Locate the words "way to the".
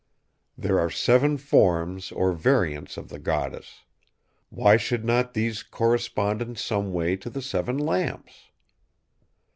6.91-7.39